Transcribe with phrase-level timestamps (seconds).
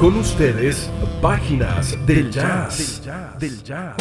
[0.00, 0.88] Con ustedes,
[1.20, 3.02] páginas del jazz.
[3.38, 3.96] Del jazz.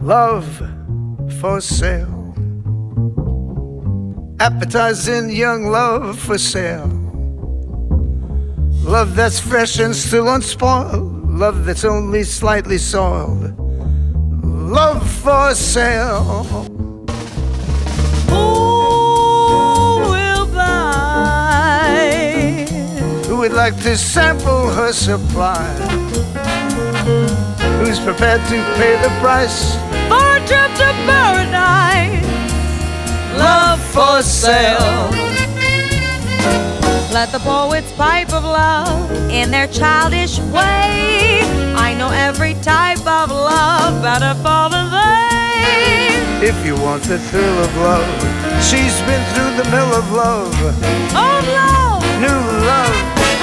[0.00, 0.46] Love
[1.38, 2.08] for sale.
[4.40, 6.88] Appetizing young love for sale.
[8.82, 11.28] Love that's fresh and still unspoiled.
[11.28, 13.53] Love that's only slightly soiled.
[14.74, 16.42] Love for sale.
[18.28, 18.34] Who
[20.10, 21.96] will buy?
[23.28, 25.64] Who would like to sample her supply?
[27.78, 29.76] Who's prepared to pay the price?
[30.08, 32.26] For a trip to paradise.
[33.38, 35.08] Love for sale.
[37.12, 41.33] Let the poets pipe of love in their childish way.
[41.94, 46.44] I know every type of love better fall than they.
[46.44, 48.10] If you want the thrill of love,
[48.60, 50.50] she's been through the mill of love.
[51.14, 52.96] Oh, Old love, New love,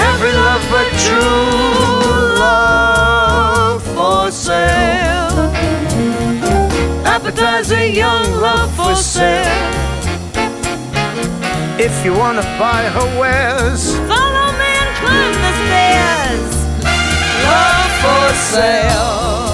[0.04, 5.32] every love but true love for sale.
[7.08, 9.48] Appetizing young love for sale.
[11.80, 13.96] If you wanna buy her wares,
[18.02, 19.51] for sale.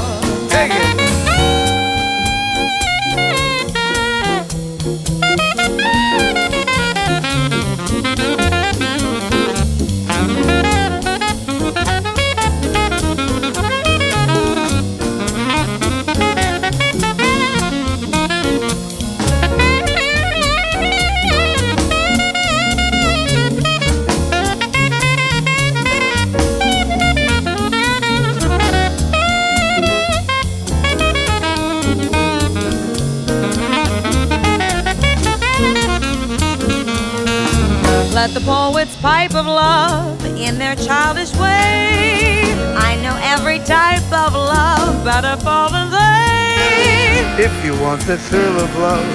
[38.40, 42.44] The poets pipe of love in their childish way.
[42.78, 47.44] I know every type of love better fall than they.
[47.44, 49.06] If you want the thrill of love,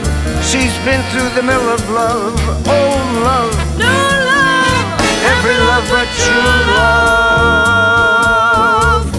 [0.45, 2.37] she's been through the mill of love.
[2.67, 5.01] Old love, New love,
[5.33, 8.03] every love but true love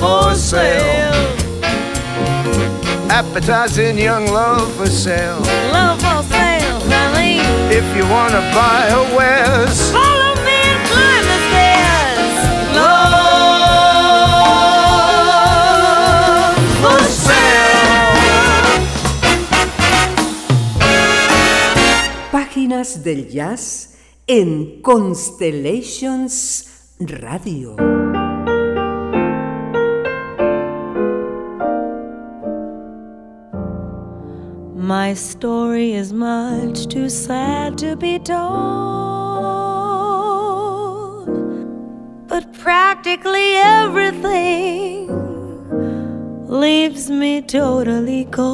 [0.01, 1.13] for sale.
[3.09, 5.39] Appetizing young love for sale.
[5.71, 6.02] Love for sale, honey.
[7.75, 12.35] If you wanna buy her wares, Follow me and climb the stairs.
[15.33, 18.13] love for sale.
[22.31, 23.95] Páginas del jazz
[24.27, 27.75] en Constellations Radio.
[35.05, 38.37] My story is much too sad to be told.
[42.29, 45.09] But practically everything
[46.47, 48.53] leaves me totally cold.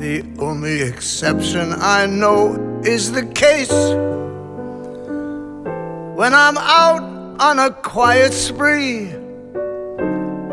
[0.00, 3.94] The only exception I know is the case
[6.18, 7.04] when I'm out
[7.38, 9.21] on a quiet spree,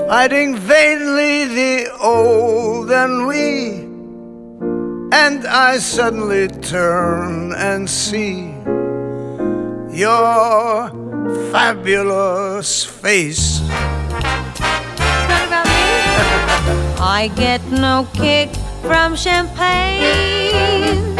[0.09, 3.85] fighting vainly the old ennui,
[5.13, 8.49] and I suddenly turn and see
[9.91, 10.89] your
[11.51, 13.59] fabulous face.
[15.29, 15.93] What about me?
[17.19, 18.49] I get no kick
[18.81, 21.13] from champagne.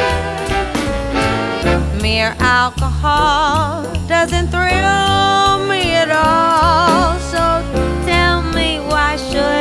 [2.01, 6.88] Mere alcohol doesn't thrill me at all.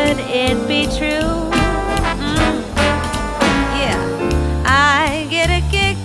[0.08, 1.50] Should it be true?
[2.24, 2.62] Mm.
[3.82, 4.00] Yeah,
[4.64, 5.98] I get a kick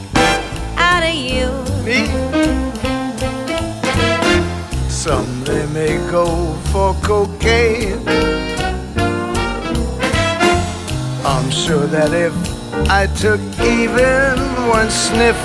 [0.76, 1.48] out of you.
[1.86, 2.08] Me?
[4.90, 8.06] Some they may go for cocaine.
[11.26, 12.34] I'm sure that if
[12.90, 15.40] I took even one sniff,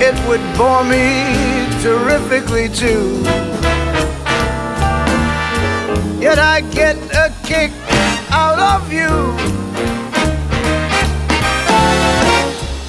[0.00, 1.06] it would bore me
[1.82, 3.49] terrifically too.
[6.20, 7.72] Yet I get a kick
[8.30, 9.08] out of you.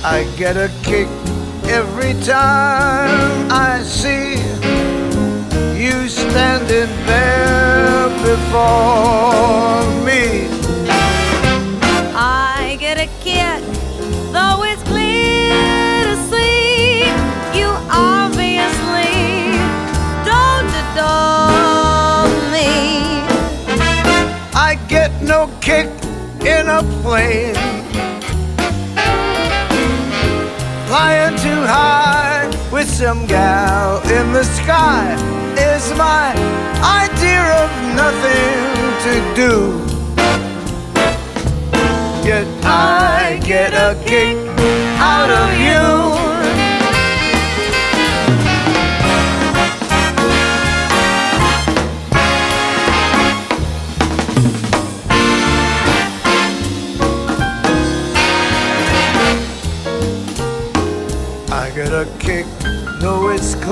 [0.03, 1.07] I get a kick
[1.69, 4.33] every time I see
[5.81, 10.60] you standing there before me.
[33.13, 35.15] Some gal in the sky
[35.57, 36.31] is my
[37.03, 37.69] idea of
[38.01, 38.55] nothing
[39.05, 39.53] to do.
[42.25, 44.37] Yet I get a kick
[45.11, 46.00] out of you.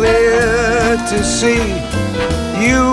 [0.10, 1.64] Clear to see
[2.66, 2.84] you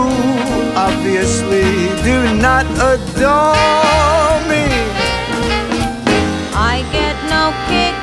[0.86, 1.70] obviously
[2.08, 2.16] do
[2.46, 4.66] not adore me.
[6.72, 7.96] I get no kick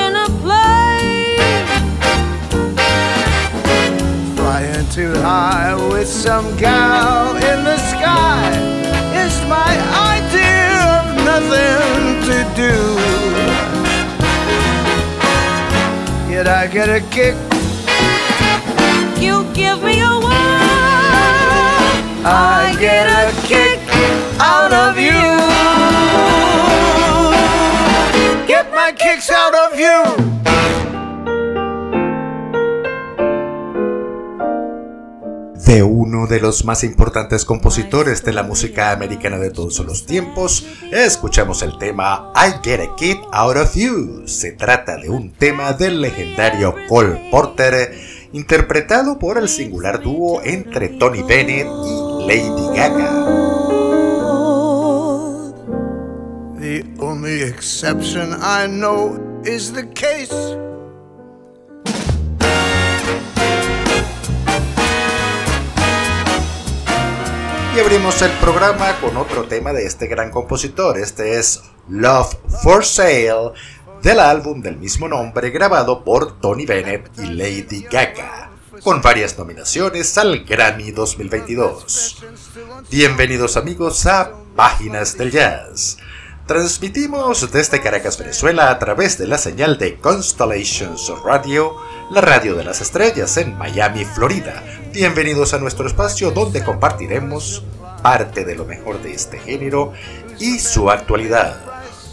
[0.00, 1.66] in a plane.
[4.36, 8.48] Flying too high with some gal in the sky
[9.24, 9.72] is my
[10.16, 12.76] idea of nothing to do.
[16.32, 17.36] Yet I get a kick,
[22.24, 23.80] I get a kick
[24.38, 25.10] out of you.
[28.46, 30.32] Get my kicks out of you.
[35.72, 40.66] de uno de los más importantes compositores de la música americana de todos los tiempos,
[40.90, 44.24] escuchamos el tema I Get a Kid Out of You.
[44.26, 47.98] Se trata de un tema del legendario Cole Porter,
[48.34, 53.12] interpretado por el singular dúo entre Tony Bennett y Lady Gaga.
[56.58, 60.32] The only exception I know is the case.
[67.74, 70.98] Y abrimos el programa con otro tema de este gran compositor.
[70.98, 73.52] Este es Love for Sale
[74.02, 78.50] del álbum del mismo nombre grabado por Tony Bennett y Lady Gaga,
[78.82, 82.24] con varias nominaciones al Grammy 2022.
[82.90, 85.98] Bienvenidos amigos a Páginas del Jazz.
[86.46, 91.76] Transmitimos desde Caracas, Venezuela a través de la señal de Constellations Radio,
[92.10, 94.64] la radio de las estrellas en Miami, Florida.
[94.92, 97.62] Bienvenidos a nuestro espacio donde compartiremos
[98.02, 99.92] parte de lo mejor de este género
[100.40, 101.56] y su actualidad.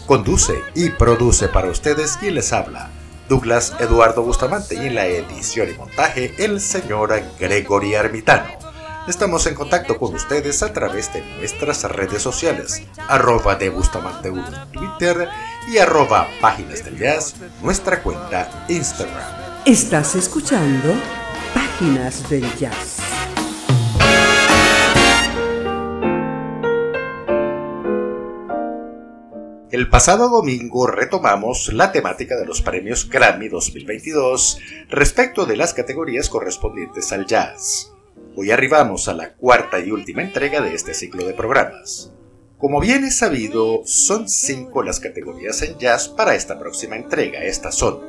[0.06, 2.90] Conduce y produce para ustedes quien les habla,
[3.30, 8.50] Douglas Eduardo Bustamante y en la edición y montaje el señor Gregory Armitano.
[9.06, 14.44] Estamos en contacto con ustedes a través de nuestras redes sociales, arroba de Bustamante en
[14.72, 15.28] Twitter
[15.68, 19.22] y arroba Páginas del Jazz, nuestra cuenta Instagram.
[19.64, 20.92] Estás escuchando
[21.54, 22.96] Páginas del Jazz.
[29.70, 34.58] El pasado domingo retomamos la temática de los premios Grammy 2022
[34.88, 37.92] respecto de las categorías correspondientes al jazz.
[38.34, 42.12] Hoy arribamos a la cuarta y última entrega de este ciclo de programas.
[42.58, 47.44] Como bien es sabido, son cinco las categorías en jazz para esta próxima entrega.
[47.44, 48.00] Estas son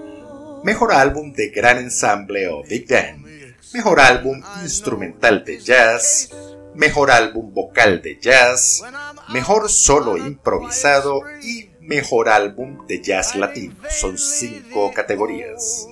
[0.63, 3.27] Mejor álbum de gran ensamble o Big Band,
[3.75, 6.31] Mejor álbum instrumental de jazz,
[6.75, 8.83] Mejor álbum vocal de jazz,
[9.29, 13.75] Mejor solo improvisado y Mejor álbum de jazz latino.
[13.89, 15.87] Son cinco categorías.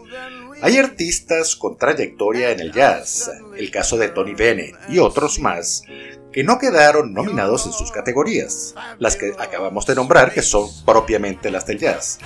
[0.62, 5.84] Hay artistas con trayectoria en el jazz, el caso de Tony Bennett y otros más,
[6.32, 11.50] que no quedaron nominados en sus categorías, las que acabamos de nombrar que son propiamente
[11.50, 12.20] las del jazz,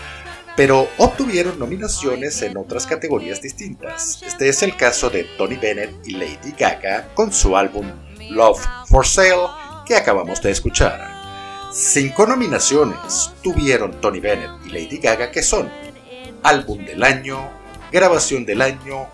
[0.57, 4.21] pero obtuvieron nominaciones en otras categorías distintas.
[4.23, 7.91] Este es el caso de Tony Bennett y Lady Gaga con su álbum
[8.33, 8.59] Love
[8.89, 9.47] for Sale
[9.85, 11.13] que acabamos de escuchar.
[11.71, 15.69] Cinco nominaciones tuvieron Tony Bennett y Lady Gaga que son
[16.43, 17.49] Álbum del Año,
[17.91, 19.07] Grabación del Año,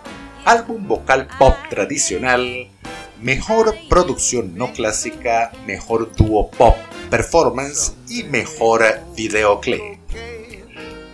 [0.44, 2.68] Álbum Vocal Pop Tradicional,
[3.20, 6.76] Mejor Producción No Clásica, Mejor Dúo Pop
[7.10, 8.84] Performance y Mejor
[9.14, 9.98] Videoclip.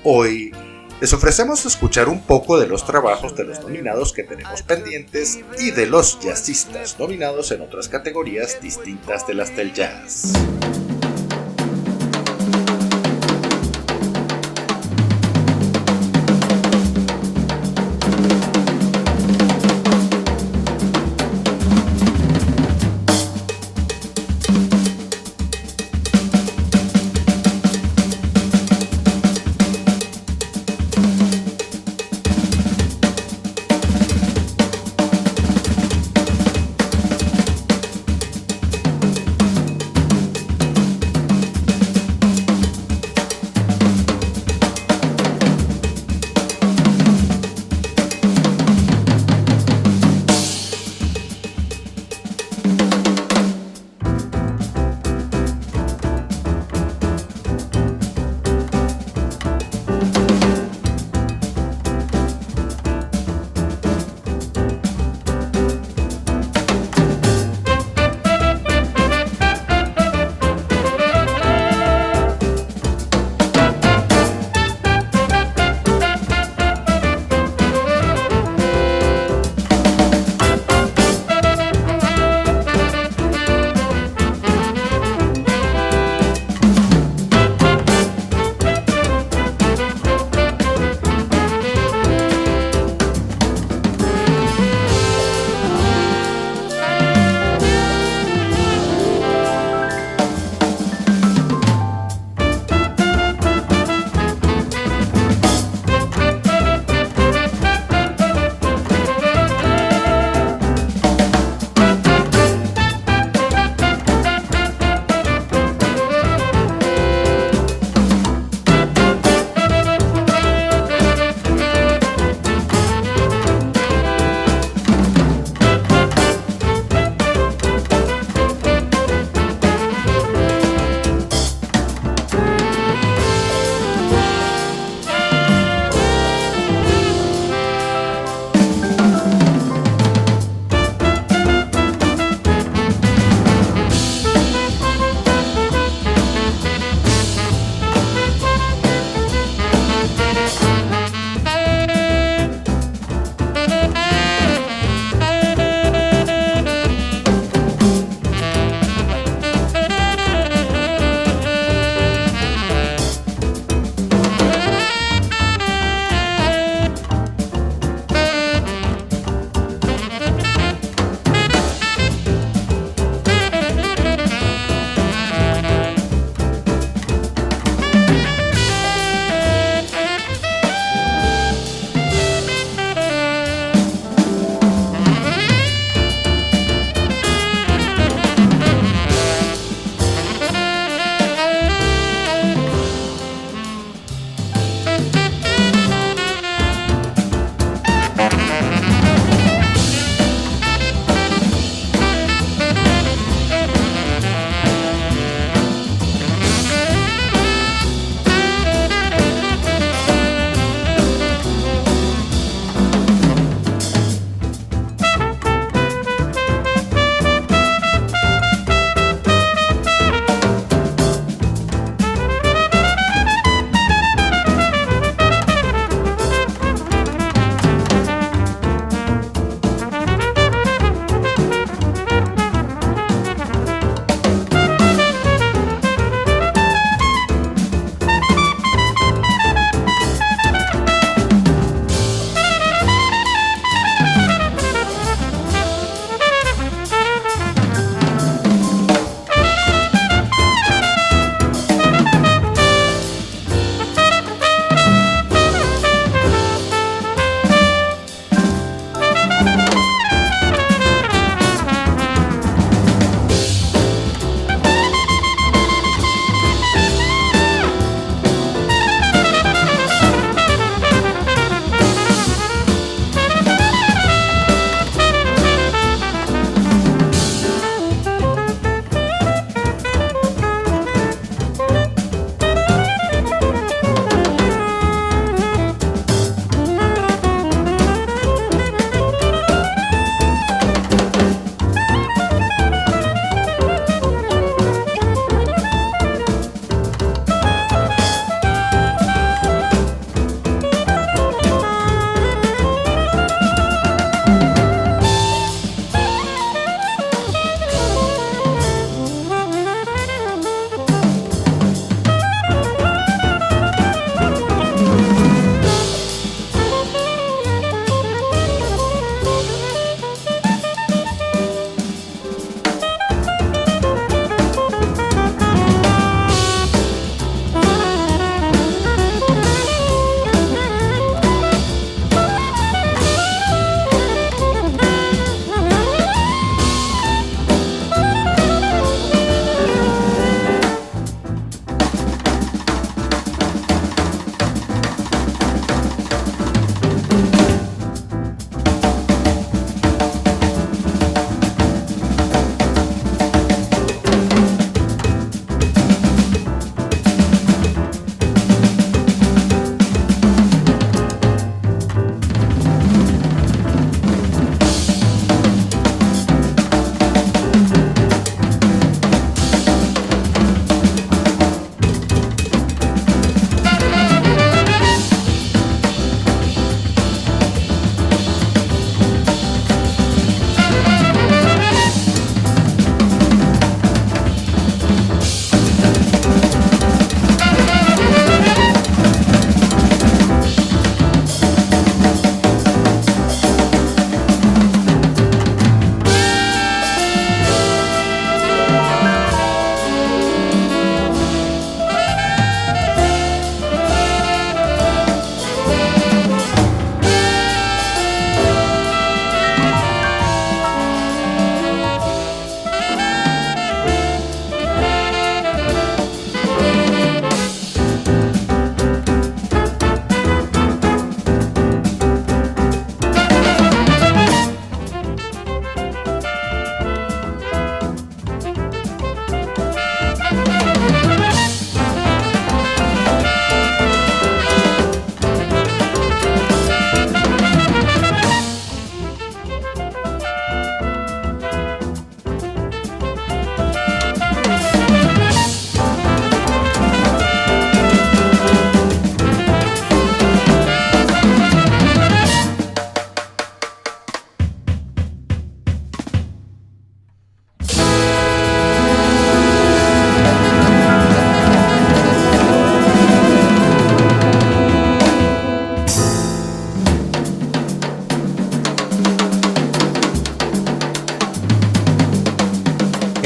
[0.04, 0.52] Hoy
[1.00, 5.70] les ofrecemos escuchar un poco de los trabajos de los nominados que tenemos pendientes y
[5.70, 10.32] de los jazzistas nominados en otras categorías distintas de las del jazz.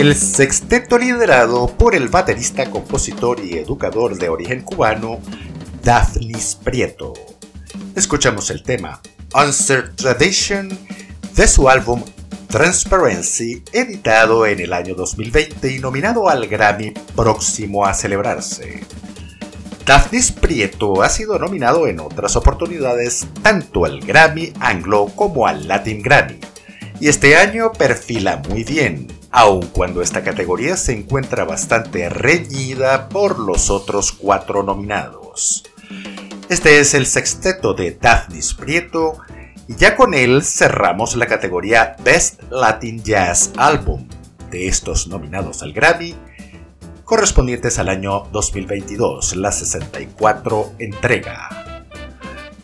[0.01, 5.21] El sexteto liderado por el baterista, compositor y educador de origen cubano,
[5.83, 7.13] Daphnis Prieto.
[7.95, 9.03] Escuchamos el tema
[9.35, 10.71] Answer Tradition
[11.35, 12.03] de su álbum
[12.49, 18.83] Transparency, editado en el año 2020 y nominado al Grammy próximo a celebrarse.
[19.85, 26.03] Daphnis Prieto ha sido nominado en otras oportunidades tanto al Grammy Anglo como al Latin
[26.03, 26.41] Grammy,
[27.01, 33.39] y este año perfila muy bien, aun cuando esta categoría se encuentra bastante reñida por
[33.39, 35.65] los otros cuatro nominados.
[36.49, 39.19] Este es el sexteto de Daphnis Prieto,
[39.69, 44.09] y ya con él cerramos la categoría Best Latin Jazz Album
[44.51, 46.17] de estos nominados al Grammy,
[47.05, 51.70] correspondientes al año 2022, la 64 entrega.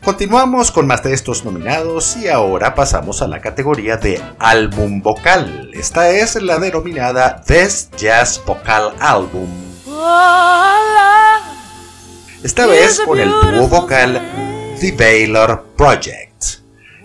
[0.07, 5.69] Continuamos con más de estos nominados y ahora pasamos a la categoría de álbum vocal.
[5.75, 9.49] Esta es la denominada Best Jazz Vocal Album.
[12.40, 14.23] Esta vez con el dúo vocal
[14.79, 16.61] The Baylor Project.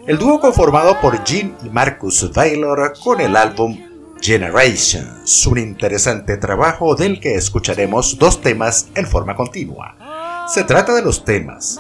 [0.06, 3.80] El dúo conformado por Gene y Marcus Baylor con el álbum
[4.22, 10.46] Generations, un interesante trabajo del que escucharemos dos temas en forma continua.
[10.48, 11.80] Se trata de los temas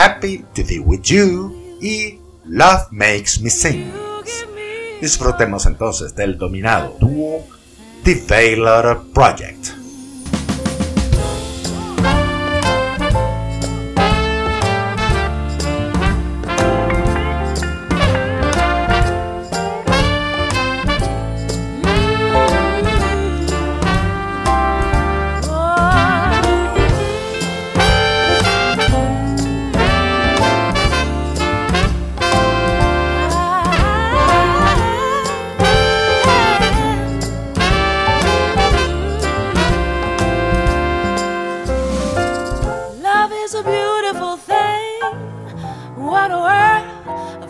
[0.00, 3.92] Happy to Be With You y Love Makes Me Sing.
[4.98, 7.44] Disfrutemos entonces del dominado dúo
[8.02, 9.79] The Baylor Project.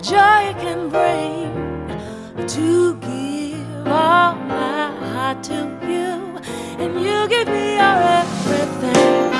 [0.00, 5.54] of joy can bring to give all my heart to
[5.86, 6.38] you,
[6.78, 9.39] and you give me your everything.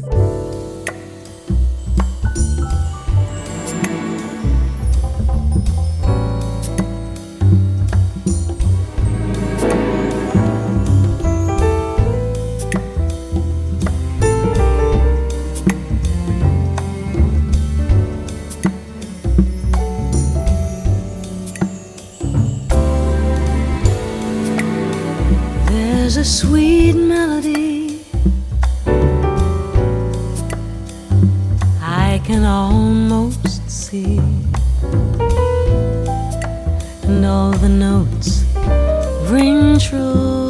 [39.91, 40.40] True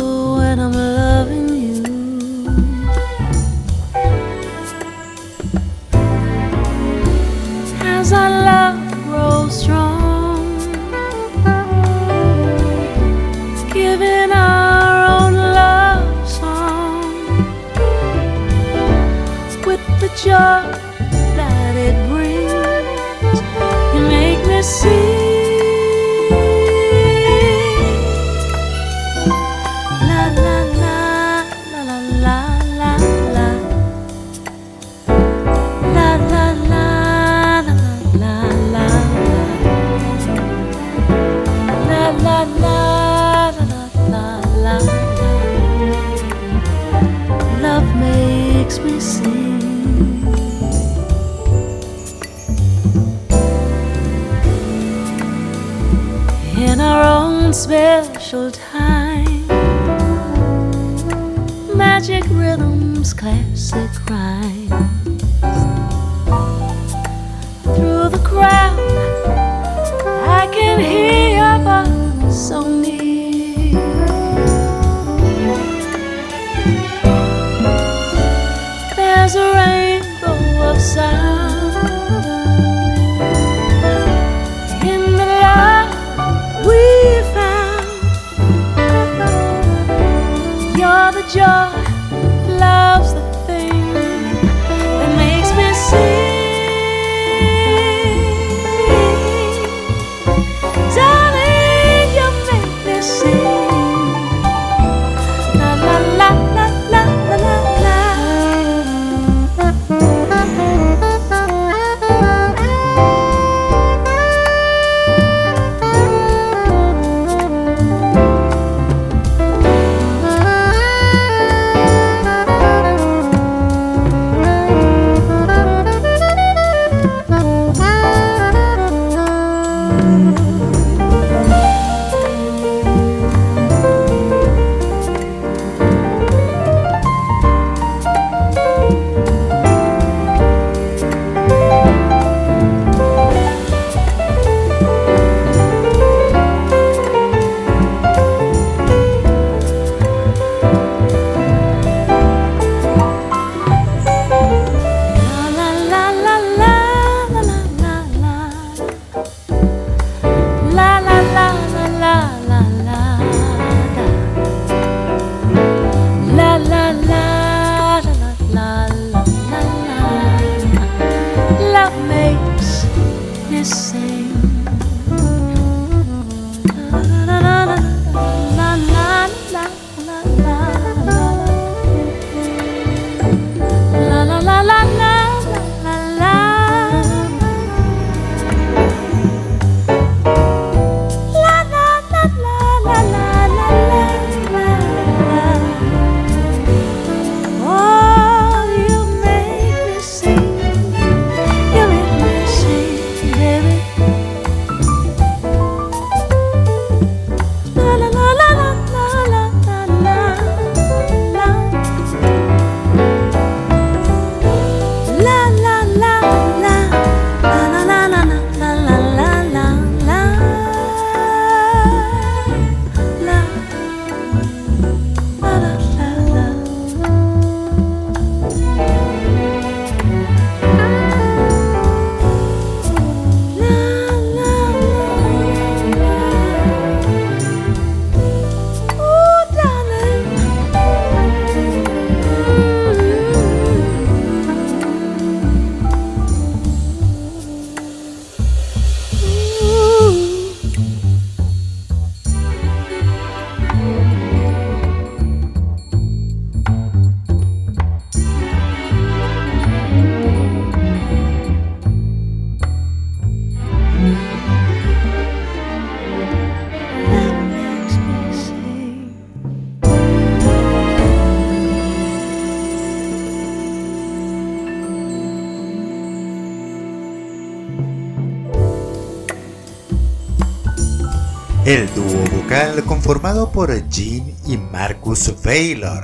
[282.85, 286.03] conformado por Gene y Marcus Vaylor.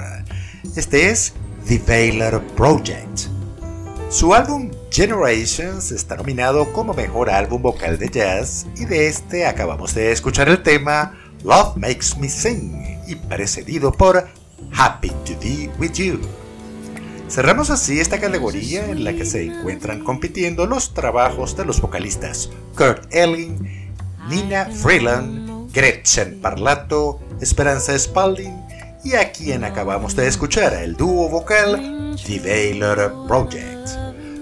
[0.76, 1.34] Este es
[1.68, 3.28] The Vaylor Project.
[4.10, 9.94] Su álbum Generations está nominado como mejor álbum vocal de jazz y de este acabamos
[9.94, 14.28] de escuchar el tema Love Makes Me Sing y precedido por
[14.76, 16.20] Happy to Be With You.
[17.30, 22.50] Cerramos así esta categoría en la que se encuentran compitiendo los trabajos de los vocalistas
[22.76, 23.94] Kurt Elling,
[24.28, 25.37] Nina Freeland,
[25.78, 28.66] Gretchen Parlato, Esperanza Spalding
[29.04, 33.88] y a quien acabamos de escuchar el dúo vocal The Baylor Project.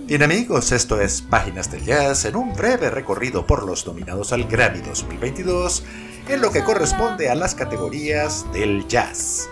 [0.05, 4.45] Bien amigos, esto es Páginas del Jazz en un breve recorrido por los nominados al
[4.45, 5.83] Grammy 2022
[6.29, 9.49] en lo que corresponde a las categorías del jazz.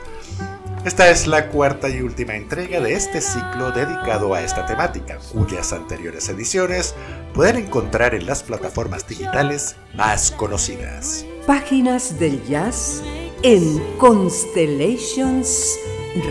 [0.85, 5.73] Esta es la cuarta y última entrega de este ciclo dedicado a esta temática, cuyas
[5.73, 6.95] anteriores ediciones
[7.33, 11.25] pueden encontrar en las plataformas digitales más conocidas.
[11.45, 13.03] Páginas del jazz
[13.43, 15.77] en Constellations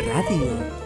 [0.07, 0.82] Radio.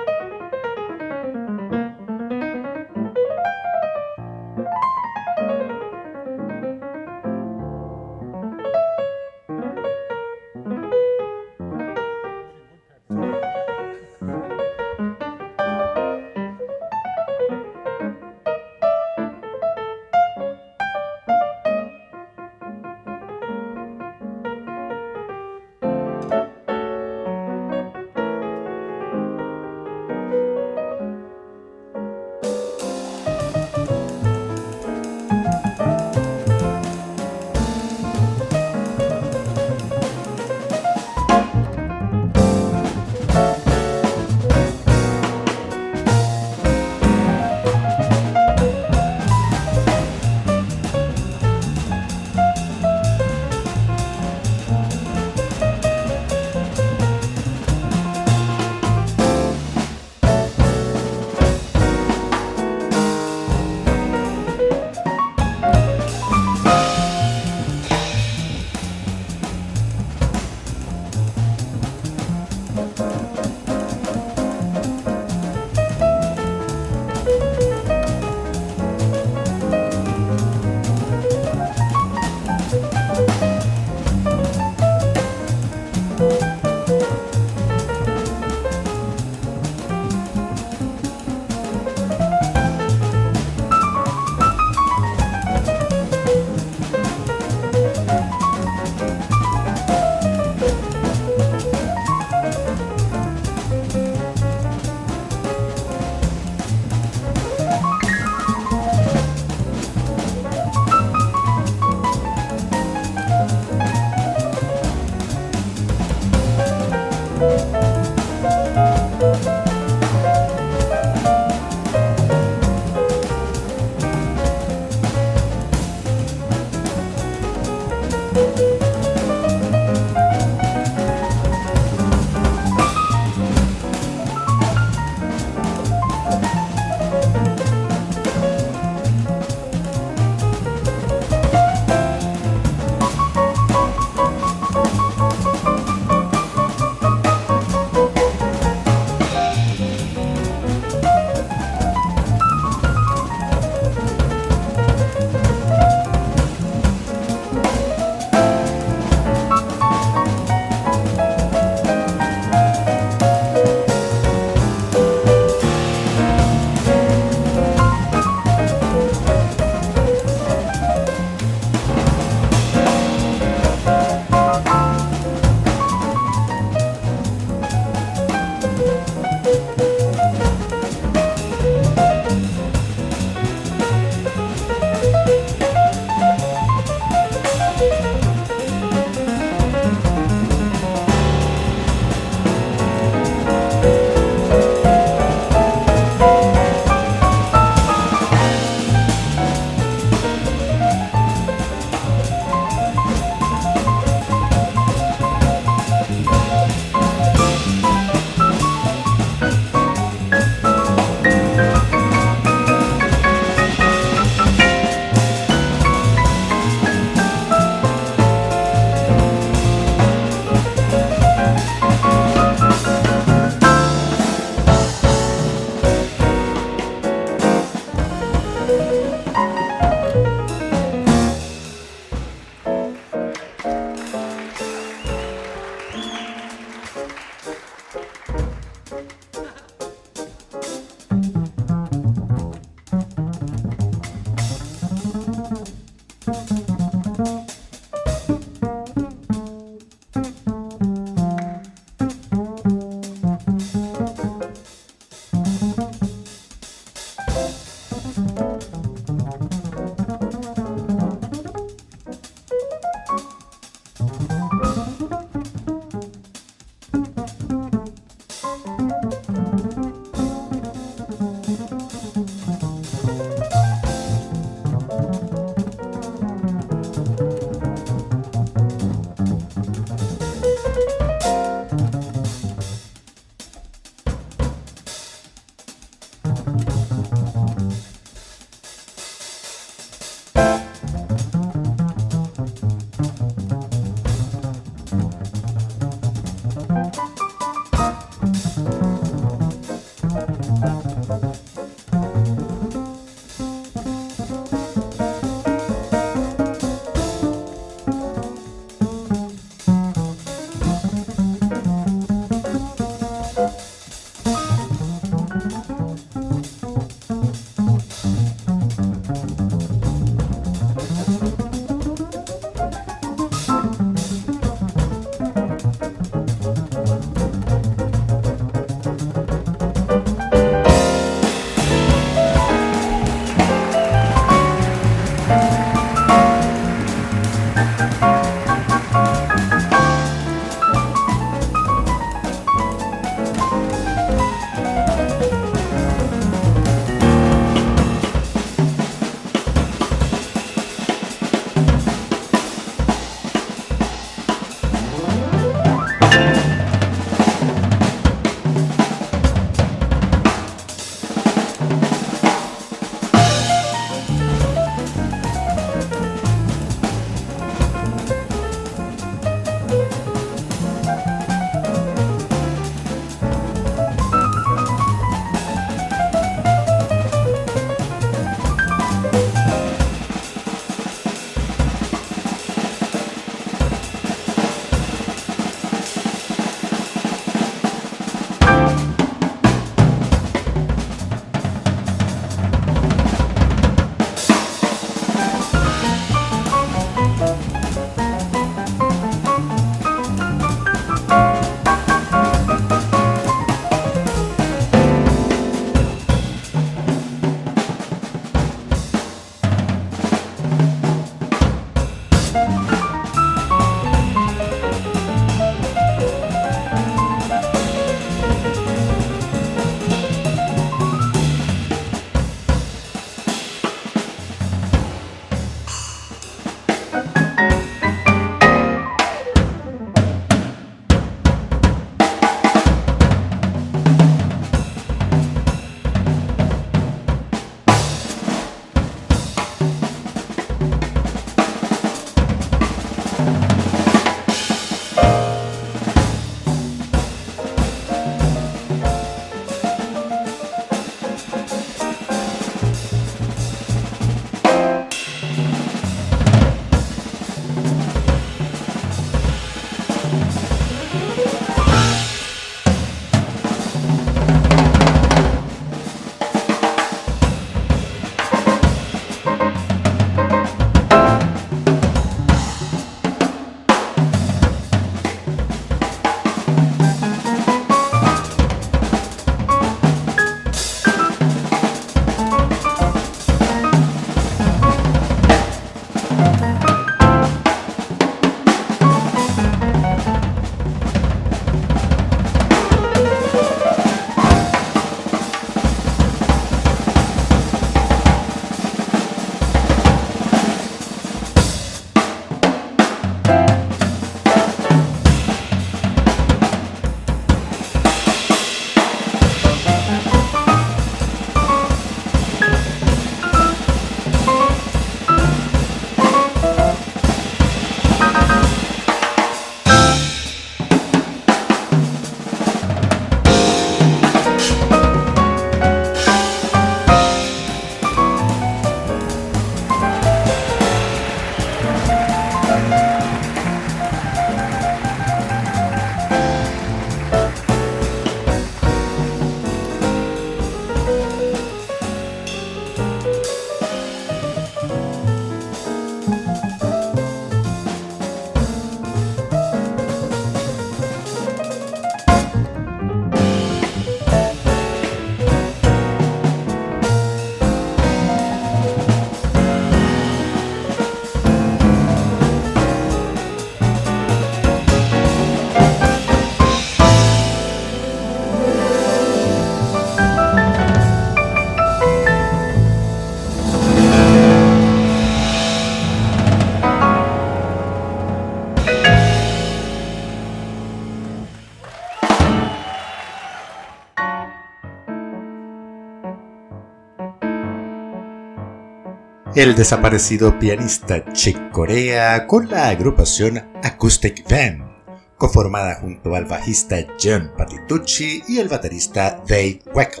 [589.42, 594.72] El desaparecido pianista Chick Corea con la agrupación Acoustic Van,
[595.18, 600.00] conformada junto al bajista John Patitucci y el baterista Dave Weckl.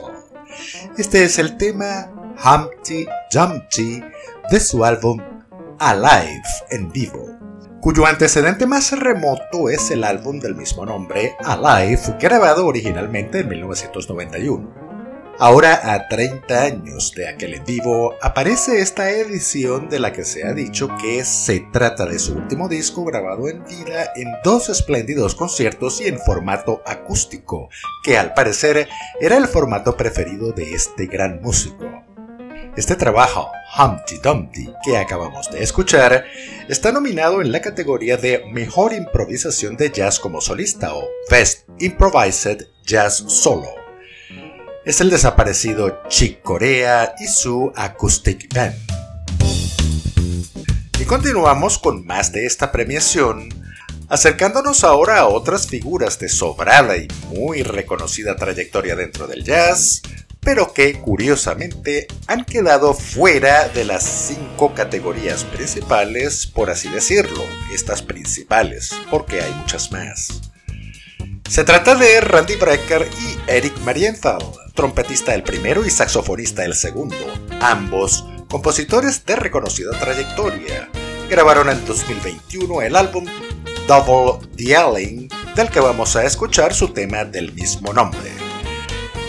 [0.96, 2.08] Este es el tema
[2.44, 4.00] Humpty Dumpty
[4.48, 5.20] de su álbum
[5.80, 7.26] Alive en vivo,
[7.80, 14.91] cuyo antecedente más remoto es el álbum del mismo nombre, Alive, grabado originalmente en 1991.
[15.38, 20.44] Ahora, a 30 años de aquel en vivo, aparece esta edición de la que se
[20.46, 25.34] ha dicho que se trata de su último disco grabado en vida en dos espléndidos
[25.34, 27.70] conciertos y en formato acústico,
[28.04, 28.88] que al parecer
[29.20, 31.86] era el formato preferido de este gran músico.
[32.76, 36.24] Este trabajo, Humpty Dumpty, que acabamos de escuchar,
[36.68, 42.68] está nominado en la categoría de Mejor Improvisación de Jazz como solista o Best Improvised
[42.84, 43.81] Jazz Solo
[44.84, 48.74] es el desaparecido Chick Corea y su Acoustic Band.
[50.98, 53.48] Y continuamos con más de esta premiación,
[54.08, 60.02] acercándonos ahora a otras figuras de sobrada y muy reconocida trayectoria dentro del jazz,
[60.40, 68.02] pero que curiosamente han quedado fuera de las cinco categorías principales, por así decirlo, estas
[68.02, 70.51] principales, porque hay muchas más.
[71.48, 74.42] Se trata de Randy Brecker y Eric Marienthal,
[74.74, 77.16] trompetista del primero y saxofonista del segundo,
[77.60, 80.88] ambos compositores de reconocida trayectoria.
[81.28, 83.26] Grabaron en 2021 el álbum
[83.86, 88.30] Double Dialing, del que vamos a escuchar su tema del mismo nombre.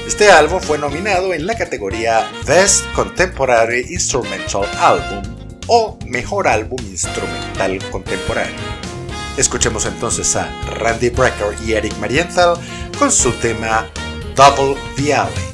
[0.07, 5.23] Este álbum fue nominado en la categoría Best Contemporary Instrumental Album
[5.67, 8.92] o Mejor Álbum Instrumental Contemporáneo.
[9.37, 12.55] Escuchemos entonces a Randy Brecker y Eric Marienthal
[12.97, 13.87] con su tema
[14.35, 15.52] Double the.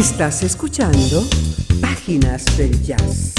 [0.00, 1.22] Estás escuchando
[1.78, 3.34] Páginas del Jazz.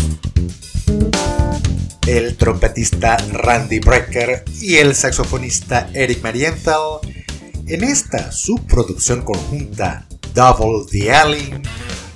[2.05, 6.99] El trompetista Randy Brecker y el saxofonista Eric Marienthal
[7.65, 10.05] en esta subproducción conjunta
[10.35, 11.51] Double the Alley,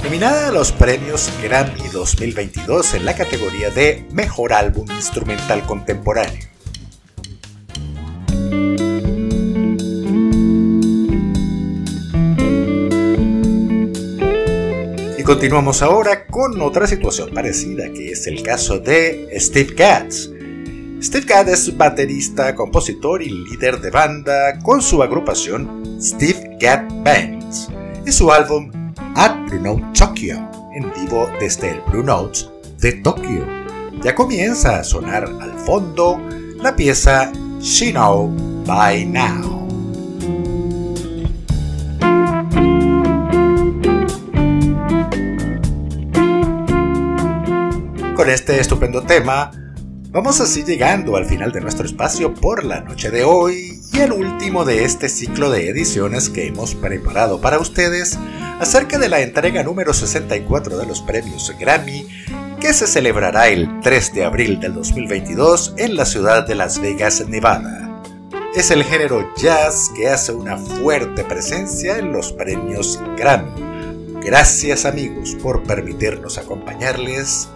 [0.03, 6.54] nominada a los premios Grammy 2022 en la categoría de Mejor Álbum Instrumental Contemporáneo.
[15.25, 20.29] Continuamos ahora con otra situación parecida, que es el caso de Steve Katz.
[21.01, 27.69] Steve Katz es baterista, compositor y líder de banda con su agrupación Steve Katz Bands
[28.05, 28.71] y su álbum
[29.15, 30.37] At Blue Note Tokyo,
[30.75, 32.47] en vivo desde el Blue Notes
[32.79, 33.47] de Tokio.
[34.03, 36.21] Ya comienza a sonar al fondo
[36.61, 38.31] la pieza She Know
[38.65, 39.64] By Now.
[48.15, 49.51] Con este estupendo tema,
[50.09, 54.13] vamos así llegando al final de nuestro espacio por la noche de hoy y el
[54.13, 58.17] último de este ciclo de ediciones que hemos preparado para ustedes
[58.61, 62.07] acerca de la entrega número 64 de los premios Grammy
[62.61, 67.27] que se celebrará el 3 de abril del 2022 en la ciudad de Las Vegas,
[67.27, 68.01] Nevada.
[68.55, 74.21] Es el género jazz que hace una fuerte presencia en los premios Grammy.
[74.23, 77.49] Gracias amigos por permitirnos acompañarles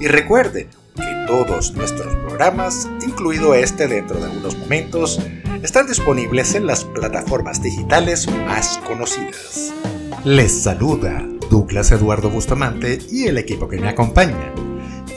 [0.00, 5.20] y recuerde que todos nuestros programas, incluido este dentro de algunos momentos,
[5.62, 9.72] están disponibles en las plataformas digitales más conocidas.
[10.24, 14.52] Les saluda Douglas Eduardo Bustamante y el equipo que me acompaña.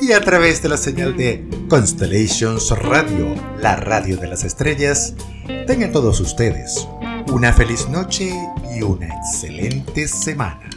[0.01, 5.15] Y a través de la señal de Constellations Radio, la radio de las estrellas,
[5.65, 6.87] tengan todos ustedes
[7.31, 8.33] una feliz noche
[8.75, 10.76] y una excelente semana.